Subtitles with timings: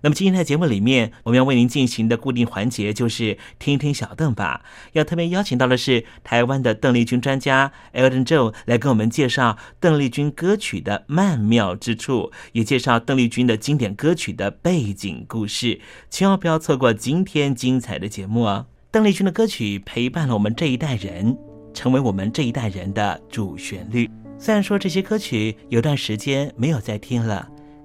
[0.00, 4.62] 那么今天在节目里面，我们要为您进行的固定环节就是听听小邓吧。
[4.92, 15.80] 要特别邀请到的是台湾的邓丽君专家 Elton Joe 来跟我们介绍邓丽君歌曲的曼妙之处，也介绍邓丽君的经典歌曲的背景故事。
[16.08, 18.66] 千万不要错过今天精彩的节目哦！
[18.92, 21.36] 邓丽君的歌曲陪伴了我们这一代人，
[21.74, 24.08] 成为我们这一代人的主旋律。
[24.38, 27.48] 虽然说这些歌曲有段时间没有再听了。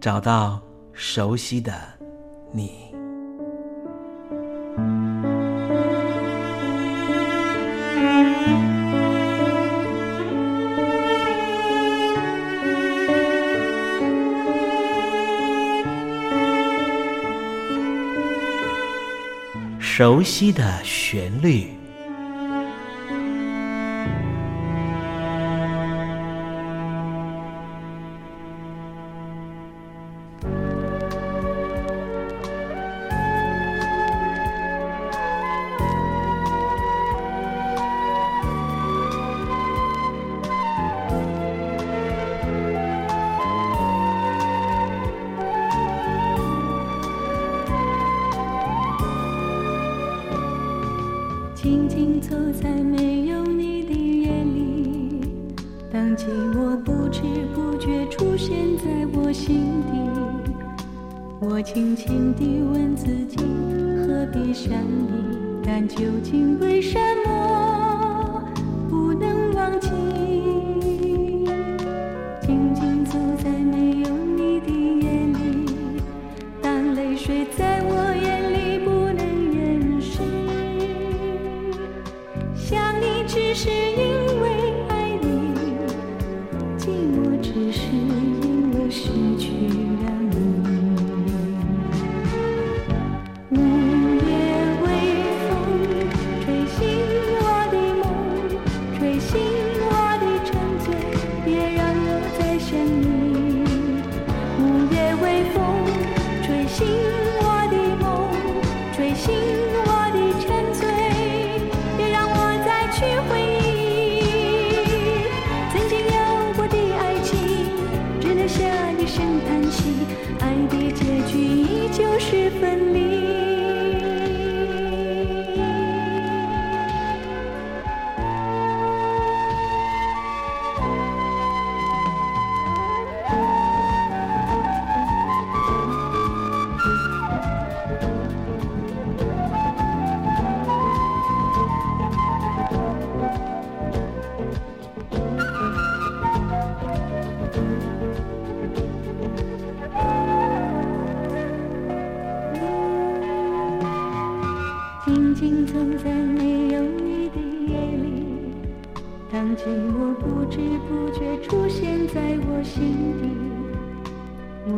[0.00, 0.58] 找到
[0.94, 1.74] 熟悉的
[2.52, 2.90] 你，
[19.78, 21.79] 熟悉的旋律。
[51.62, 55.20] 静静走在没有你的夜里
[55.92, 57.20] 当寂寞不知
[57.54, 60.00] 不觉出现在我心底。
[61.38, 63.36] 我轻轻地问自己
[63.98, 65.36] 何必想你？
[65.62, 67.49] 但究竟为什么？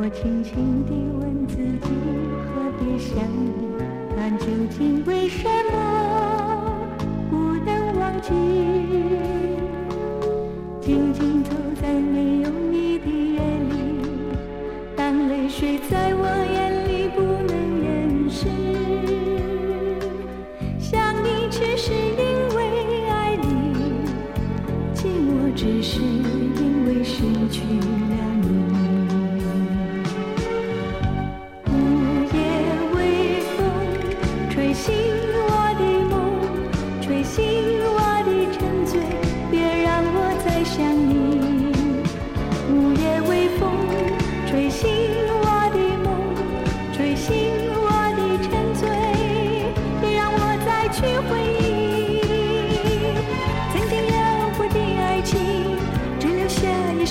[0.05, 1.87] 我轻轻地问自己
[2.43, 3.53] 何必想你，
[4.17, 4.47] 但究
[4.77, 5.62] 竟为什么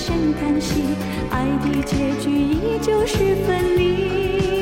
[0.02, 0.82] 声叹息，
[1.30, 4.61] 爱的结局依旧是分离。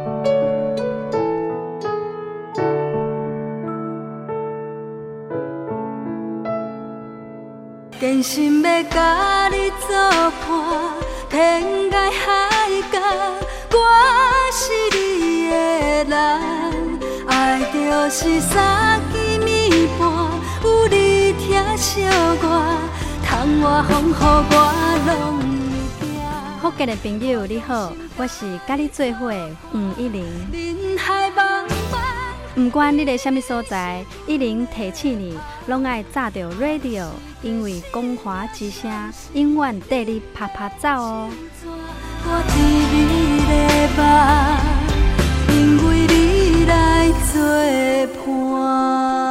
[8.01, 9.95] 真心要甲你作
[10.41, 10.49] 伴，
[11.29, 11.61] 天
[11.91, 12.49] 涯海
[12.91, 12.99] 角，
[13.69, 13.77] 我
[14.51, 15.55] 是你的
[16.05, 16.15] 人。
[17.27, 20.09] 爱就是三更暝半，
[20.63, 22.01] 有你疼惜
[22.41, 22.43] 我，
[23.23, 24.55] 窗外风雨我
[25.05, 25.37] 拢
[25.99, 26.09] 会惊。
[26.59, 30.25] 福建的朋友你好，我是甲你做伙的黄一玲。
[30.51, 31.29] 人海
[32.53, 37.07] 不管你在什么所在，一零提醒你，拢爱炸着 radio，
[37.41, 38.91] 因为光华之声
[39.33, 41.29] 永远带你啪啪走哦。
[42.23, 42.53] 我伫
[42.91, 43.53] 你的
[43.97, 44.03] 梦，
[45.55, 47.39] 因为你来作
[48.25, 49.30] 伴。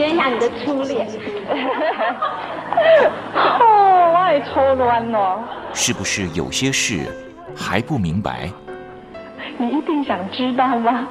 [0.00, 1.06] 随便学一下你的初恋。
[3.34, 5.44] 哦，我也抽乱了。
[5.74, 7.06] 是不是有些事
[7.54, 8.50] 还不明白？
[9.58, 11.06] 你一定想知道吗？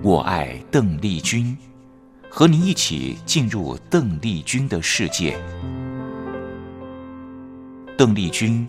[0.00, 1.58] 我爱邓丽君，
[2.30, 5.36] 和你一起进入邓丽君的世界。
[7.98, 8.68] 邓丽君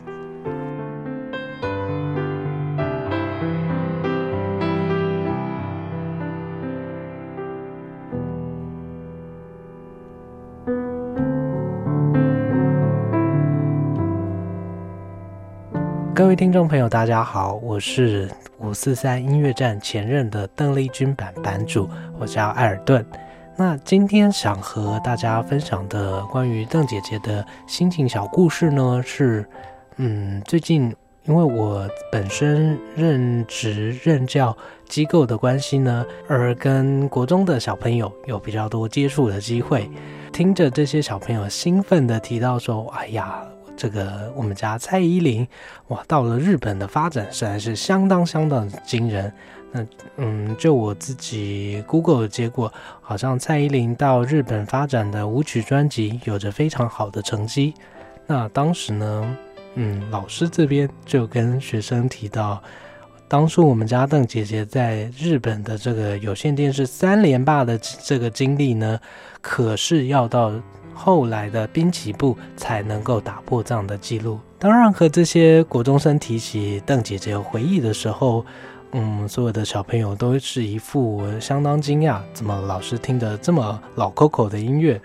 [16.31, 23.05] 位听众朋友，大家好，我是五四三音乐站前任的邓丽君版版主，我叫艾尔顿。
[23.57, 29.45] 那今天想和大家分享的关于邓姐姐的心情小故事呢，是
[29.97, 30.95] 嗯，最近
[31.25, 34.55] 因为我本身任职任教
[34.87, 39.91] 机构的关系呢，而跟国中的小朋友有比较多接触的机会，
[40.31, 43.43] 听着这些小朋友兴奋的提到说：“哎呀。”
[43.81, 45.47] 这个我们家蔡依林，
[45.87, 49.33] 哇，到了日本的发展实在是相当相当惊人。
[49.71, 49.83] 那
[50.17, 52.71] 嗯，就我自己 Google 的结果，
[53.01, 57.73] 好像蔡依林到日本发展的舞曲专辑有着非常好的成绩。
[58.27, 59.37] 那当时呢，
[59.73, 62.61] 嗯，老师这边就跟学生提到，
[63.27, 68.99] 当初我们家邓姐姐在日本的这个有线电视三连霸的这个经历呢，
[69.41, 70.53] 可是要到。
[71.03, 74.39] 后来的滨崎步才能够打破这样的记录。
[74.59, 78.45] 当然，和这些国中生提起邓姐姐回忆的时候，
[78.91, 85.01] 嗯，所有的小朋友都是一副相当惊讶，怎么老师听着这么老 Coco 的音乐？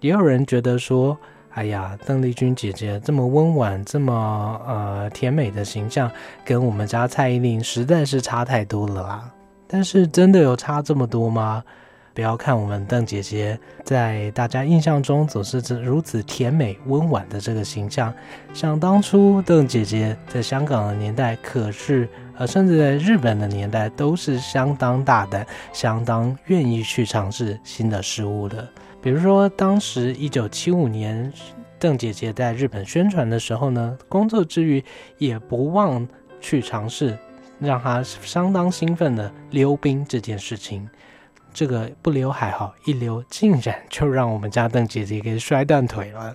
[0.00, 1.16] 也有人觉得说，
[1.54, 6.10] 哎呀，邓丽君姐姐这么温婉、这么呃甜美的形象，
[6.44, 9.30] 跟我们家蔡依林实在是差太多了啦。
[9.66, 11.64] 但是，真的有差这么多吗？
[12.12, 18.12] 不要看我们邓姐姐在大家印象中总是这如此甜美温婉的这个形象，
[18.52, 28.66] 想当初邓姐姐在香港的年代，可是呃，甚至在日本的年代，都是相当大胆、相当愿意去尝试新的事物的。
[29.02, 31.32] 比如说，当时一九七五年，
[31.78, 34.82] 邓姐姐在日本宣传的时候呢，工作之余
[35.18, 36.06] 也不忘
[36.40, 37.16] 去尝试，
[37.58, 40.88] 让她相当兴奋的溜冰这件事情。
[41.60, 46.34] 这个不留还好，一留竟然就让我们家邓姐姐给摔断腿了。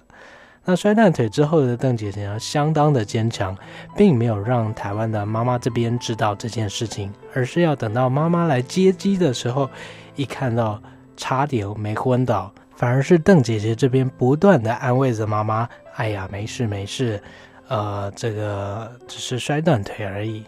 [0.63, 3.57] 那摔断腿之后的邓姐姐呢，相当的坚强，
[3.97, 9.67] 并没有让台湾的妈妈这边知道这件事情，而是要等到妈妈来接机的时候，
[10.15, 10.79] 一看到。
[11.17, 15.65] 差点没昏倒，反而是邓姐姐这边不断的安慰着妈妈
[15.95, 17.23] ：“哎呀，没事没事，
[17.69, 20.43] 呃，这个只是摔断腿而已。”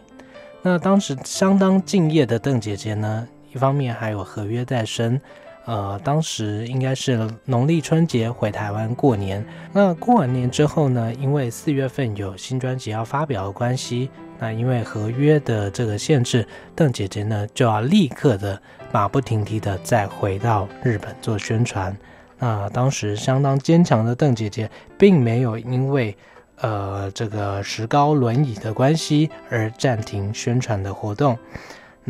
[0.61, 5.19] 那当时相当敬业的邓姐姐呢，一方面还有合约在身，
[5.65, 9.45] 呃，当时应该是农历春节回台湾过年。
[9.73, 14.09] 那过完年之后呢，因为四月份有新专辑要发表的关系。
[14.39, 18.61] 那因为合约的这个限制，邓姐姐呢就要立刻的
[18.91, 21.97] 马不停蹄的再回到日本做宣传。
[22.37, 26.15] 那当时相当坚强的邓姐姐，并没有因为
[26.61, 31.35] 呃这个石膏轮椅的关系而暂停宣传的活动，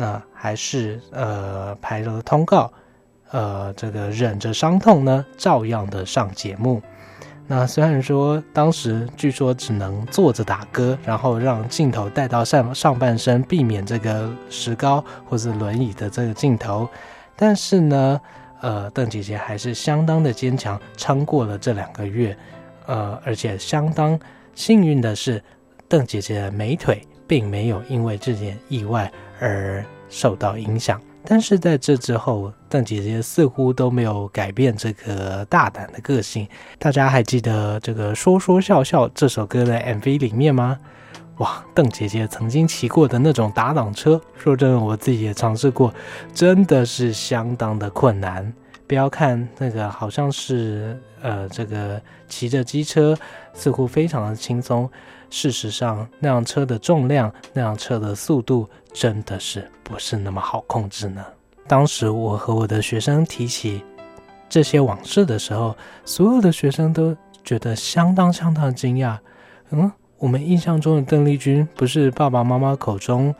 [0.00, 2.72] 那还是呃排了通告，
[3.32, 6.80] 呃这个忍着伤痛呢，照样的上节目。
[7.48, 16.88] 那虽然说当时据说只能坐着打歌，然后让镜头带到上上半身，避免这个石膏或是轮椅的这个镜头，
[17.34, 18.20] 但是呢，
[18.60, 22.36] 呃，邓姐姐还是相当的坚强，撑过了这两个月，
[22.86, 24.16] 呃，而且相当
[24.54, 25.42] 幸运的是，
[25.88, 31.00] 邓姐姐的美腿并没有因为这件意外而受到影响。
[31.24, 36.48] 但是在这之后，邓姐姐似乎都没有改变这个大胆的个性。
[36.78, 40.78] 大家还记得这个《说说笑笑》这首歌的 MV 里面吗？
[41.36, 45.92] 哇，邓姐姐曾经骑过的那种打挡车，说真的，我自己也尝试过，
[46.32, 48.50] 真的是相当的困难。
[48.86, 53.14] 不要看那个好像是呃，这个骑着机车
[53.52, 54.90] 似乎非常的轻松。
[55.30, 61.24] 事实上，那辆车的重量，那辆车的速度，真的是不是那么好控制呢？
[61.66, 63.84] 当时我和我的学生提起
[64.48, 67.14] 这些往事的时候，所有的学生都
[67.44, 69.18] 觉得相当相当惊讶。
[69.70, 73.34] 嗯，我们印象中的邓丽君不是爸爸妈妈口中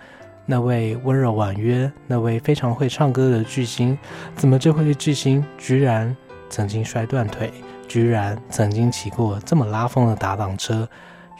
[0.44, 3.98] 那位温柔婉约、那位非常会唱歌的巨星，
[4.37, 6.14] 怎么这位巨星居然
[6.51, 7.51] 曾经摔断腿，
[7.88, 10.87] 居然曾经骑过这么拉风的打挡车？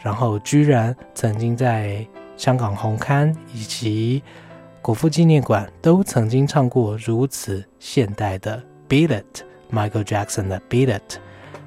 [0.01, 2.05] 然后居然曾经在
[2.37, 4.23] 香港红磡以及
[4.81, 11.13] 国父纪念馆都曾经唱过如此现代的《Beat It》，Michael Jackson 的《Beat It》。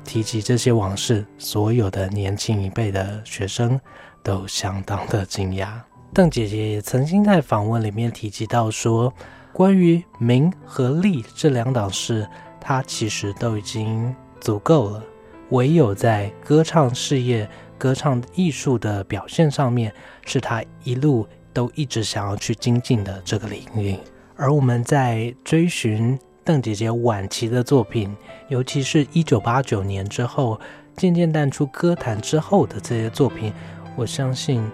[0.05, 3.81] 提及这些往事，所有的年轻一辈的学生
[4.21, 5.69] 都相当的惊讶。
[6.13, 9.15] 邓姐姐也曾经在访问里面提及到说，
[9.53, 12.27] 关于名和利这两档事，
[12.61, 15.05] 她其实都已经足够了，
[15.51, 17.49] 唯有在歌唱事业。
[17.83, 19.93] 歌唱艺术的表现上面，
[20.25, 23.99] 是他一路都一直想要去精进的这个领域。
[24.37, 28.17] 而我们在追寻邓姐姐晚期的作品，
[28.47, 30.61] 尤其是一九八九年之后
[30.97, 33.53] 渐渐淡出歌坛之后的这些作品，
[33.97, 34.65] 我相信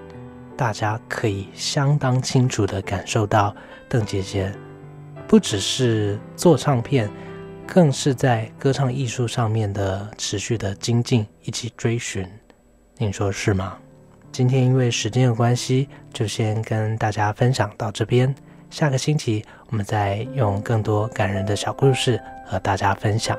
[0.54, 3.56] 大家可以相当清楚的感受到，
[3.88, 4.52] 邓姐姐
[5.26, 7.08] 不只是做唱片，
[7.66, 12.28] 更是在歌唱艺术上面的持续的精进以及追寻。
[13.00, 13.78] 你说是吗？
[14.32, 18.34] 今天因为时间的关系，就先跟大家分享到这边。
[18.70, 23.38] 下个星期我们再用更多感人的小故事和大家分享。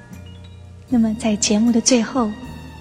[0.93, 2.29] 那么在节目的最后，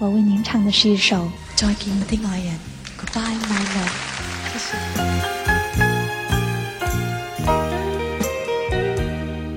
[0.01, 1.17] 我为您唱的是一首
[1.55, 2.53] 《再见我的爱人》
[3.01, 3.95] ，Goodbye my love。
[4.53, 4.75] 谢谢。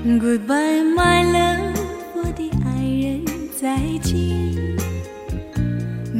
[0.06, 1.80] Goodbye, my love，
[2.14, 3.26] 我的爱人，
[3.60, 4.14] 再见。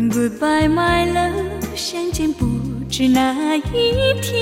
[0.10, 2.48] Goodbye, my love，相见不
[2.90, 3.62] 知哪一
[4.22, 4.34] 天。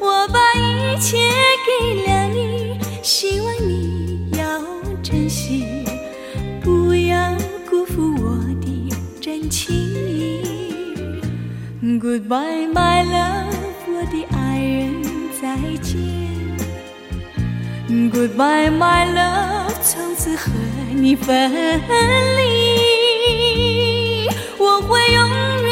[0.00, 1.18] 我把一切
[1.66, 4.62] 给了你，希望你要
[5.02, 5.81] 珍惜，
[9.52, 10.40] 情意。
[12.00, 13.52] Goodbye, my love，
[13.86, 15.02] 我的爱人，
[15.38, 15.44] 再
[15.82, 16.00] 见。
[18.10, 20.50] Goodbye, my love，从此和
[20.94, 22.40] 你分离。
[24.58, 25.20] 我会永
[25.66, 25.71] 远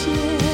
[0.00, 0.49] 谢。